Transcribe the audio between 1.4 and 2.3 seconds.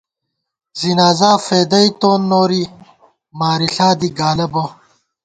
فېدَئیتون